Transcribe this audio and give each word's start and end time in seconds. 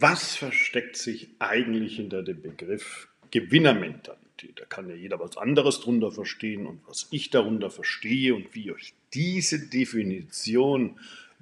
Was 0.00 0.36
versteckt 0.36 0.96
sich 0.96 1.28
eigentlich 1.38 1.96
hinter 1.96 2.22
dem 2.22 2.40
Begriff 2.40 3.08
Gewinnermentalität? 3.30 4.58
Da 4.58 4.64
kann 4.64 4.88
ja 4.88 4.94
jeder 4.94 5.20
was 5.20 5.36
anderes 5.36 5.80
drunter 5.80 6.10
verstehen 6.10 6.66
und 6.66 6.80
was 6.86 7.08
ich 7.10 7.28
darunter 7.28 7.68
verstehe 7.68 8.34
und 8.34 8.54
wie 8.54 8.70
ich 8.70 8.94
diese 9.12 9.68
Definition 9.68 10.98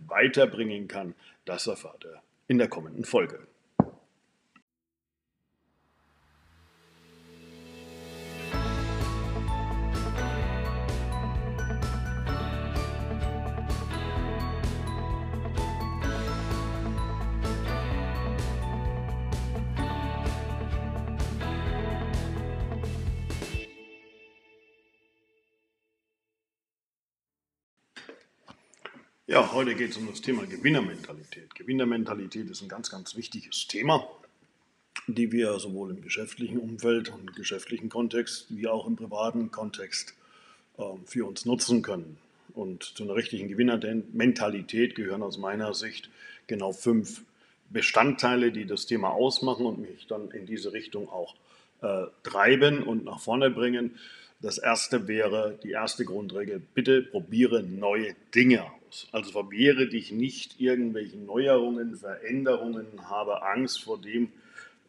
weiterbringen 0.08 0.88
kann, 0.88 1.14
das 1.44 1.68
erfahrt 1.68 2.04
ihr 2.04 2.20
in 2.48 2.58
der 2.58 2.66
kommenden 2.66 3.04
Folge. 3.04 3.38
Ja, 29.30 29.52
heute 29.52 29.76
geht 29.76 29.92
es 29.92 29.96
um 29.96 30.08
das 30.08 30.20
Thema 30.22 30.44
Gewinnermentalität. 30.44 31.54
Gewinnermentalität 31.54 32.50
ist 32.50 32.62
ein 32.62 32.68
ganz, 32.68 32.90
ganz 32.90 33.14
wichtiges 33.14 33.68
Thema, 33.68 34.04
die 35.06 35.30
wir 35.30 35.56
sowohl 35.60 35.90
im 35.90 36.02
geschäftlichen 36.02 36.58
Umfeld 36.58 37.10
und 37.10 37.36
geschäftlichen 37.36 37.88
Kontext 37.88 38.46
wie 38.48 38.66
auch 38.66 38.88
im 38.88 38.96
privaten 38.96 39.52
Kontext 39.52 40.16
äh, 40.78 40.82
für 41.06 41.28
uns 41.28 41.44
nutzen 41.44 41.82
können. 41.82 42.18
Und 42.54 42.82
zu 42.82 43.04
einer 43.04 43.14
richtigen 43.14 43.46
Gewinnermentalität 43.46 44.96
gehören 44.96 45.22
aus 45.22 45.38
meiner 45.38 45.74
Sicht 45.74 46.10
genau 46.48 46.72
fünf 46.72 47.22
Bestandteile, 47.68 48.50
die 48.50 48.64
das 48.64 48.86
Thema 48.86 49.10
ausmachen 49.10 49.64
und 49.64 49.78
mich 49.78 50.08
dann 50.08 50.32
in 50.32 50.44
diese 50.44 50.72
Richtung 50.72 51.08
auch 51.08 51.36
äh, 51.82 52.06
treiben 52.24 52.82
und 52.82 53.04
nach 53.04 53.20
vorne 53.20 53.48
bringen. 53.48 53.96
Das 54.42 54.56
erste 54.56 55.06
wäre 55.06 55.58
die 55.62 55.72
erste 55.72 56.04
Grundregel, 56.04 56.62
bitte 56.74 57.02
probiere 57.02 57.62
neue 57.62 58.14
Dinge 58.34 58.64
aus. 58.64 59.08
Also 59.12 59.32
verwehre 59.32 59.86
dich 59.86 60.12
nicht 60.12 60.60
irgendwelchen 60.60 61.26
Neuerungen, 61.26 61.96
Veränderungen, 61.96 62.86
habe 63.10 63.42
Angst 63.42 63.82
vor 63.82 64.00
dem 64.00 64.32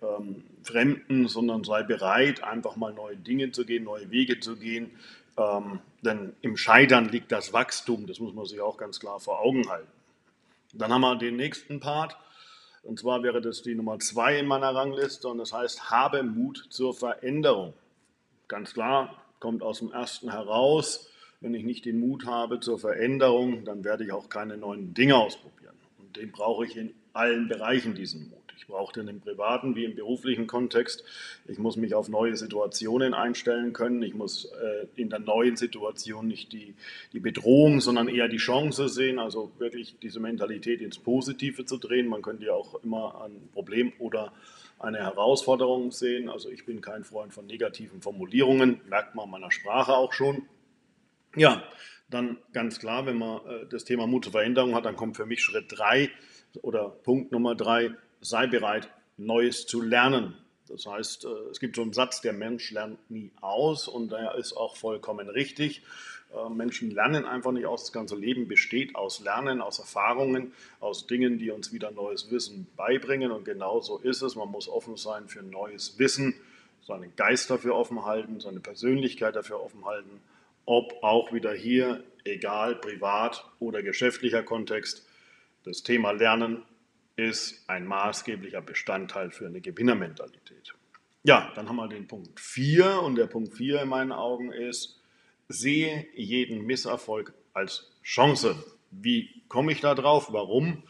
ähm, 0.02 0.44
Fremden, 0.64 1.28
sondern 1.28 1.64
sei 1.64 1.84
bereit, 1.84 2.44
einfach 2.44 2.78
mal 2.78 2.94
neue 2.94 3.18
Dinge 3.18 3.52
zu 3.52 3.66
gehen, 3.66 3.84
neue 3.84 4.10
Wege 4.10 4.40
zu 4.40 4.56
gehen. 4.56 4.92
Ähm, 5.38 5.80
denn 6.02 6.34
im 6.42 6.56
Scheitern 6.56 7.10
liegt 7.10 7.32
das 7.32 7.52
Wachstum, 7.52 8.08
das 8.08 8.20
muss 8.20 8.34
man 8.34 8.46
sich 8.46 8.62
auch 8.62 8.78
ganz 8.78 9.00
klar 9.00 9.20
vor 9.20 9.42
Augen 9.42 9.70
halten. 9.70 9.92
Dann 10.74 10.94
haben 10.94 11.02
wir 11.02 11.16
den 11.18 11.36
nächsten 11.36 11.80
Part, 11.80 12.16
und 12.84 13.00
zwar 13.00 13.22
wäre 13.22 13.42
das 13.42 13.62
die 13.62 13.76
Nummer 13.76 14.00
zwei 14.00 14.40
in 14.40 14.48
meiner 14.48 14.74
Rangliste, 14.74 15.28
und 15.28 15.38
das 15.38 15.52
heißt, 15.54 15.92
habe 15.92 16.24
Mut 16.24 16.68
zur 16.70 16.94
Veränderung. 16.94 17.74
Ganz 18.48 18.74
klar, 18.74 19.21
kommt 19.42 19.62
aus 19.64 19.80
dem 19.80 19.92
ersten 19.92 20.32
heraus. 20.32 21.10
Wenn 21.42 21.54
ich 21.54 21.66
nicht 21.66 21.84
den 21.84 22.00
Mut 22.00 22.26
habe 22.26 22.62
zur 22.62 22.80
Veränderung, 22.80 23.66
dann 23.66 23.84
werde 23.84 24.06
ich 24.06 24.14
auch 24.14 24.30
keine 24.30 24.56
neuen 24.56 24.94
Dinge 24.94 25.18
ausprobieren. 25.18 25.76
Und 26.00 26.16
den 26.16 26.32
brauche 26.32 26.66
ich 26.66 26.78
in 26.78 26.94
allen 27.12 27.50
Bereichen, 27.50 27.96
diesen 27.96 28.30
Mut. 28.30 28.38
Ich 28.58 28.68
brauche 28.68 28.94
den 28.94 29.08
im 29.08 29.20
privaten 29.20 29.76
wie 29.76 29.86
im 29.86 29.96
beruflichen 29.96 30.46
Kontext. 30.46 31.04
Ich 31.48 31.58
muss 31.58 31.78
mich 31.78 31.96
auf 31.96 32.10
neue 32.10 32.38
Situationen 32.38 33.16
einstellen 33.16 33.74
können. 33.74 34.04
Ich 34.04 34.14
muss 34.14 34.46
äh, 34.46 34.86
in 34.96 35.10
der 35.10 35.18
neuen 35.18 35.58
Situation 35.58 36.28
nicht 36.28 36.54
die, 36.54 36.76
die 37.12 37.20
Bedrohung, 37.20 37.82
sondern 37.82 38.08
eher 38.08 38.28
die 38.28 38.38
Chance 38.38 38.88
sehen. 38.88 39.18
Also 39.18 39.52
wirklich 39.58 39.96
diese 40.04 40.20
Mentalität 40.20 40.80
ins 40.80 41.00
Positive 41.00 41.66
zu 41.66 41.78
drehen. 41.78 42.08
Man 42.08 42.22
könnte 42.22 42.46
ja 42.46 42.54
auch 42.54 42.82
immer 42.84 43.24
ein 43.26 43.50
Problem 43.52 43.94
oder 43.98 44.32
eine 44.82 45.00
Herausforderung 45.00 45.92
sehen. 45.92 46.30
Also 46.30 46.50
ich 46.50 46.66
bin 46.66 46.82
kein 46.82 47.04
Freund 47.04 47.34
von 47.34 47.46
negativen 47.46 48.02
Formulierungen, 48.02 48.82
merkt 48.90 49.16
man 49.16 49.30
meiner 49.30 49.52
Sprache 49.52 49.94
auch 49.94 50.14
schon. 50.14 50.44
Ja, 51.36 51.64
dann 52.10 52.38
ganz 52.52 52.80
klar, 52.80 53.06
wenn 53.06 53.18
man 53.18 53.46
äh, 53.46 53.66
das 53.70 53.86
Thema 53.86 54.08
Mut 54.08 54.26
zur 54.26 54.34
Veränderung 54.34 54.76
hat, 54.76 54.86
dann 54.86 54.96
kommt 54.96 55.16
für 55.16 55.26
mich 55.26 55.42
Schritt 55.42 55.66
drei 55.70 56.10
oder 56.62 56.90
Punkt 56.90 57.32
Nummer 57.32 57.56
drei, 57.56 57.92
sei 58.20 58.48
bereit, 58.48 58.90
Neues 59.18 59.66
zu 59.66 59.82
lernen. 59.82 60.36
Das 60.68 60.86
heißt, 60.86 61.26
äh, 61.26 61.50
es 61.52 61.60
gibt 61.60 61.76
so 61.76 61.82
einen 61.82 61.94
Satz, 61.94 62.22
der 62.22 62.34
Mensch 62.34 62.72
lernt 62.72 63.10
nie 63.10 63.32
aus 63.42 63.88
und 63.88 64.12
der 64.12 64.36
ist 64.36 64.54
auch 64.54 64.76
vollkommen 64.76 65.30
richtig. 65.30 65.84
Äh, 66.36 66.50
Menschen 66.50 66.92
lernen 66.92 67.26
einfach 67.26 67.52
nicht 67.52 67.66
aus. 67.66 67.84
Das 67.84 67.92
ganze 67.92 68.16
Leben 68.16 68.48
besteht 68.48 68.96
aus 68.96 69.20
Lernen, 69.20 69.62
aus 69.62 69.80
Erfahrungen, 69.80 70.54
aus 70.80 71.08
Dingen, 71.08 71.38
die 71.38 71.52
uns 71.52 71.74
wieder 71.74 71.92
neues 71.92 72.32
Wissen 72.32 72.68
beibringen. 72.76 73.32
Und 73.32 73.46
genau 73.46 73.82
so 73.82 73.98
ist 73.98 74.22
es. 74.22 74.36
Man 74.36 74.50
muss 74.50 74.68
offen 74.68 74.98
sein 74.98 75.28
für 75.28 75.44
neues 75.44 76.00
Wissen, 76.00 76.36
seinen 76.86 77.16
Geist 77.16 77.50
dafür 77.50 77.76
offen 77.76 78.06
halten, 78.06 78.40
seine 78.40 78.60
Persönlichkeit 78.60 79.36
dafür 79.36 79.62
offen 79.62 79.86
halten. 79.86 80.22
Ob 80.66 81.04
auch 81.04 81.34
wieder 81.34 81.54
hier, 81.54 82.04
egal 82.24 82.76
privat 82.76 83.46
oder 83.60 83.82
geschäftlicher 83.82 84.44
Kontext, 84.44 85.08
das 85.64 85.84
Thema 85.84 86.12
Lernen 86.12 86.64
ist 87.16 87.64
ein 87.68 87.86
maßgeblicher 87.86 88.62
Bestandteil 88.62 89.32
für 89.32 89.48
eine 89.48 89.62
Gewinnermentalität. 89.62 90.74
Ja, 91.24 91.52
dann 91.56 91.70
haben 91.70 91.76
wir 91.76 91.88
den 91.88 92.08
Punkt 92.08 92.40
4 92.40 93.02
und 93.02 93.16
der 93.16 93.28
Punkt 93.28 93.54
4 93.54 93.84
in 93.84 93.90
meinen 93.90 94.12
Augen 94.12 94.52
ist, 94.52 95.01
sehe 95.52 96.08
jeden 96.16 96.66
Misserfolg 96.66 97.34
als 97.54 97.92
Chance. 98.04 98.56
Wie 98.92 99.30
komme 99.48 99.72
ich 99.72 99.82
da 99.82 99.96
drauf? 99.96 100.28
Warum? 100.32 100.84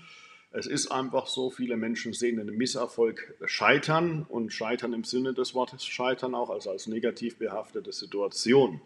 Es 0.51 0.67
ist 0.67 0.91
einfach 0.91 1.27
so, 1.27 1.49
viele 1.49 1.77
Menschen 1.77 2.13
sehen 2.13 2.39
einen 2.39 2.57
Misserfolg 2.57 3.35
scheitern 3.45 4.25
und 4.27 4.51
scheitern 4.51 4.93
im 4.93 5.05
Sinne 5.05 5.33
des 5.33 5.53
Wortes 5.53 5.85
scheitern 5.85 6.35
auch, 6.35 6.49
also 6.49 6.71
als 6.71 6.87
negativ 6.87 7.37
behaftete 7.37 7.93
Situation. 7.93 8.81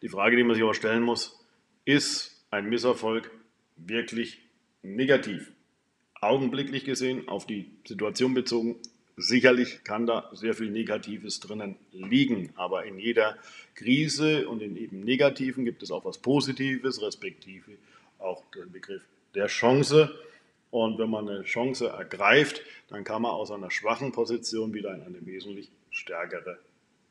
Die 0.00 0.08
Frage, 0.08 0.36
die 0.36 0.44
man 0.44 0.54
sich 0.54 0.62
aber 0.62 0.74
stellen 0.74 1.02
muss, 1.02 1.44
ist 1.84 2.44
ein 2.50 2.68
Misserfolg 2.68 3.30
wirklich 3.76 4.38
negativ? 4.82 5.52
Augenblicklich 6.20 6.84
gesehen, 6.84 7.28
auf 7.28 7.46
die 7.46 7.72
Situation 7.86 8.34
bezogen, 8.34 8.76
Sicherlich 9.20 9.82
kann 9.82 10.06
da 10.06 10.30
sehr 10.32 10.54
viel 10.54 10.70
Negatives 10.70 11.40
drinnen 11.40 11.74
liegen, 11.90 12.50
aber 12.54 12.84
in 12.84 13.00
jeder 13.00 13.36
Krise 13.74 14.48
und 14.48 14.62
in 14.62 14.76
eben 14.76 15.00
Negativen 15.00 15.64
gibt 15.64 15.82
es 15.82 15.90
auch 15.90 16.04
was 16.04 16.18
Positives, 16.18 17.02
respektive 17.02 17.72
auch 18.20 18.44
den 18.54 18.70
Begriff 18.70 19.02
der 19.34 19.48
Chance. 19.48 20.14
Und 20.70 20.98
wenn 20.98 21.10
man 21.10 21.28
eine 21.28 21.42
Chance 21.42 21.88
ergreift, 21.88 22.62
dann 22.90 23.02
kann 23.02 23.22
man 23.22 23.32
aus 23.32 23.50
einer 23.50 23.72
schwachen 23.72 24.12
Position 24.12 24.72
wieder 24.72 24.94
in 24.94 25.02
eine 25.02 25.26
wesentlich 25.26 25.68
stärkere 25.90 26.60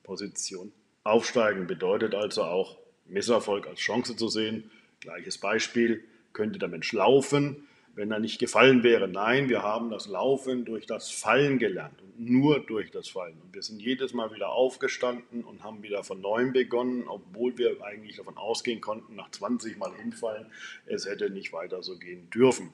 Position 0.03 0.72
aufsteigen. 1.03 1.68
Bedeutet 1.68 2.16
also 2.16 2.44
auch 2.44 2.78
Misserfolg 3.06 3.68
als 3.68 3.81
Chance 3.81 4.16
zu 4.16 4.29
sehen. 4.29 4.72
Gleiches 5.01 5.38
Beispiel, 5.38 6.06
könnte 6.31 6.57
der 6.57 6.69
Mensch 6.69 6.94
laufen, 6.94 7.68
wenn 7.97 8.11
er 8.11 8.19
nicht 8.19 8.37
gefallen 8.37 8.83
wäre. 8.83 9.07
Nein, 9.07 9.49
wir 9.49 9.63
haben 9.63 9.89
das 9.89 10.07
Laufen 10.07 10.65
durch 10.65 10.85
das 10.85 11.09
Fallen 11.09 11.57
gelernt 11.57 11.99
und 12.03 12.19
nur 12.19 12.59
durch 12.59 12.91
das 12.91 13.09
Fallen. 13.09 13.41
Und 13.41 13.55
wir 13.55 13.63
sind 13.63 13.81
jedes 13.81 14.13
Mal 14.13 14.31
wieder 14.33 14.49
aufgestanden 14.49 15.43
und 15.43 15.63
haben 15.63 15.81
wieder 15.81 16.03
von 16.03 16.21
neuem 16.21 16.53
begonnen, 16.53 17.05
obwohl 17.07 17.57
wir 17.57 17.83
eigentlich 17.83 18.17
davon 18.17 18.37
ausgehen 18.37 18.81
konnten, 18.81 19.15
nach 19.15 19.31
20 19.31 19.77
Mal 19.77 19.95
hinfallen, 19.95 20.45
es 20.85 21.07
hätte 21.07 21.31
nicht 21.31 21.51
weiter 21.53 21.81
so 21.81 21.97
gehen 21.97 22.29
dürfen. 22.29 22.69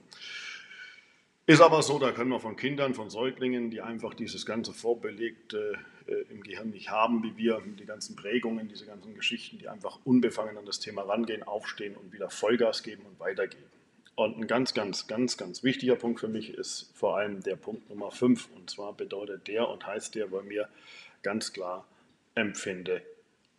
Ist 1.45 1.61
aber 1.61 1.81
so, 1.83 1.99
da 1.99 2.11
können 2.11 2.29
wir 2.29 2.41
von 2.41 2.57
Kindern, 2.57 2.93
von 2.93 3.09
Säuglingen, 3.09 3.71
die 3.71 3.79
einfach 3.79 4.13
dieses 4.13 4.45
ganze 4.45 4.73
Vorbelegte 4.73 5.77
äh, 6.05 6.33
im 6.33 6.43
Gehirn 6.43 6.71
nicht 6.71 6.89
haben, 6.89 7.23
wie 7.23 7.37
wir, 7.37 7.61
die 7.79 7.85
ganzen 7.85 8.17
Prägungen, 8.17 8.67
diese 8.67 8.85
ganzen 8.85 9.13
Geschichten, 9.13 9.57
die 9.57 9.69
einfach 9.69 9.99
unbefangen 10.03 10.57
an 10.57 10.65
das 10.65 10.81
Thema 10.81 11.03
rangehen, 11.03 11.43
aufstehen 11.43 11.95
und 11.95 12.11
wieder 12.11 12.29
Vollgas 12.29 12.83
geben 12.83 13.03
und 13.05 13.19
weitergeben. 13.21 13.63
Und 14.15 14.37
ein 14.37 14.47
ganz, 14.47 14.73
ganz, 14.73 15.07
ganz, 15.07 15.37
ganz 15.37 15.63
wichtiger 15.63 15.95
Punkt 15.95 16.19
für 16.19 16.27
mich 16.27 16.53
ist 16.53 16.91
vor 16.93 17.17
allem 17.17 17.41
der 17.41 17.55
Punkt 17.55 17.89
Nummer 17.89 18.11
5. 18.11 18.49
Und 18.55 18.69
zwar 18.69 18.93
bedeutet 18.93 19.47
der 19.47 19.67
und 19.67 19.87
heißt 19.87 20.13
der 20.15 20.27
bei 20.27 20.43
mir 20.43 20.69
ganz 21.23 21.51
klar, 21.51 21.85
empfinde 22.35 23.01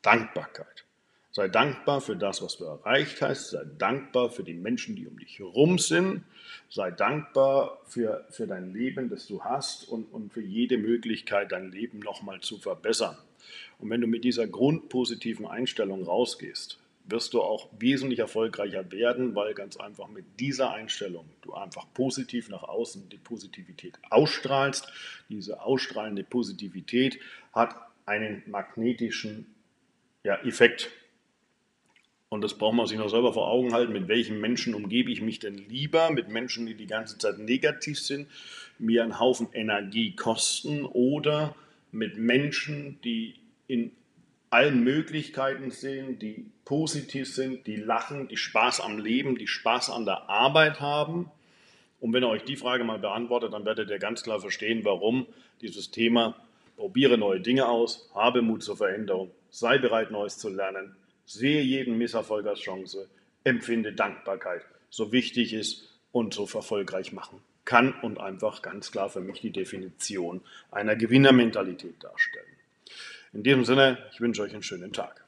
Dankbarkeit. 0.03 0.85
Sei 1.33 1.49
dankbar 1.49 2.01
für 2.01 2.15
das, 2.15 2.43
was 2.43 2.59
du 2.59 2.65
erreicht 2.65 3.21
hast. 3.21 3.51
Sei 3.51 3.65
dankbar 3.79 4.31
für 4.31 4.45
die 4.45 4.55
Menschen, 4.55 4.95
die 4.95 5.09
um 5.09 5.19
dich 5.19 5.41
herum 5.41 5.79
sind. 5.79 6.23
Sei 6.71 6.93
dankbar 6.93 7.81
für, 7.87 8.25
für 8.31 8.47
dein 8.47 8.73
Leben, 8.73 9.11
das 9.11 9.27
du 9.27 9.43
hast 9.43 9.89
und, 9.89 10.05
und 10.13 10.33
für 10.33 10.43
jede 10.43 10.79
Möglichkeit, 10.79 11.51
dein 11.51 11.73
Leben 11.73 11.99
nochmal 11.99 12.39
zu 12.39 12.59
verbessern. 12.59 13.17
Und 13.81 13.91
wenn 13.91 14.01
du 14.01 14.07
mit 14.07 14.23
dieser 14.23 14.47
grundpositiven 14.47 15.47
Einstellung 15.47 16.05
rausgehst, 16.05 16.79
wirst 17.05 17.35
du 17.35 17.43
auch 17.43 17.69
wesentlich 17.79 18.19
erfolgreicher 18.19 18.91
werden, 18.91 19.35
weil 19.35 19.55
ganz 19.55 19.77
einfach 19.77 20.09
mit 20.09 20.25
dieser 20.41 20.73
Einstellung 20.73 21.29
du 21.43 21.53
einfach 21.53 21.87
positiv 21.93 22.49
nach 22.49 22.63
außen 22.63 23.09
die 23.11 23.19
Positivität 23.19 23.99
ausstrahlst. 24.11 24.91
Diese 25.29 25.61
ausstrahlende 25.61 26.25
Positivität 26.25 27.19
hat 27.53 27.77
einen 28.07 28.43
magnetischen 28.47 29.55
ja, 30.23 30.37
Effekt. 30.45 30.91
und 32.31 32.41
das 32.41 32.55
braucht 32.55 32.75
man 32.75 32.87
sich 32.87 32.99
noch 32.99 33.11
selber 33.11 33.35
vor 33.35 33.49
Augen 33.49 33.75
halten, 33.75 33.93
mit 33.93 34.09
welchen 34.09 34.41
Menschen 34.41 34.75
umgebe 34.75 35.13
ich 35.13 35.21
mich 35.21 35.39
denn 35.39 35.57
lieber? 35.57 36.11
Mit 36.11 36.29
Menschen, 36.31 36.67
die 36.67 36.75
die 36.75 36.87
ganze 36.87 37.19
Zeit 37.19 37.39
negativ 37.39 38.01
sind, 38.01 38.29
mir 38.79 39.03
einen 39.03 39.21
Haufen 39.21 39.49
Energie 39.53 40.17
kosten 40.17 40.85
oder 40.85 41.55
mit 41.93 42.17
Menschen, 42.17 42.99
die 43.03 43.35
in 43.67 43.93
allen 44.55 44.85
Möglichkeiten 44.85 45.73
sind, 45.73 46.23
die 46.23 46.47
positiv 46.65 47.35
sind, 47.35 47.67
die 47.67 47.75
lachen, 47.75 48.29
die 48.29 48.37
Spaß 48.37 48.81
am 48.81 48.99
Leben, 48.99 49.37
die 49.37 49.49
Spaß 49.49 49.91
an 49.91 50.05
der 50.05 50.31
Arbeit 50.31 50.81
haben. 50.81 51.29
Und 52.01 52.13
wenn 52.13 52.23
ihr 52.23 52.29
euch 52.29 52.45
die 52.45 52.55
Frage 52.55 52.85
mal 52.85 53.01
beantwortet, 53.01 53.53
dann 53.53 53.65
werdet 53.65 53.91
ihr 53.91 53.99
ganz 53.99 54.23
klar 54.23 54.39
verstehen, 54.39 54.85
warum 54.85 55.27
dieses 55.61 55.91
Thema 55.91 56.37
probiere 56.77 57.19
neue 57.19 57.41
Dinge 57.41 57.67
aus, 57.67 58.09
habe 58.15 58.43
Mut 58.43 58.63
zur 58.63 58.77
Veränderung, 58.77 59.33
sei 59.51 59.79
bereit, 59.79 60.13
Neues 60.13 60.39
zu 60.39 60.49
lernen, 60.49 60.95
sehe 61.27 61.63
jeden 61.63 61.99
Misserfolg 61.99 62.47
als 62.47 62.61
Chance, 62.61 63.09
empfinde 63.43 63.93
Dankbarkeit, 63.93 64.63
so 64.89 65.11
wichtig 65.11 65.53
ist 65.53 65.89
und 66.13 66.33
so 66.33 66.49
erfolgreich 66.53 67.13
machen 67.13 67.41
kann 67.65 67.93
und 68.03 68.21
einfach 68.21 68.63
ganz 68.63 68.93
klar 68.93 69.09
für 69.09 69.21
mich 69.21 69.41
die 69.41 69.51
Definition 69.51 70.43
einer 70.71 70.97
Gewinnermentalität 70.97 72.03
darstellen. 72.05 72.54
In 73.35 73.43
diesem 73.43 73.65
Sinne, 73.65 73.99
ich 74.13 74.21
wünsche 74.21 74.43
euch 74.43 74.53
einen 74.53 74.63
schönen 74.63 74.93
Tag. 74.93 75.24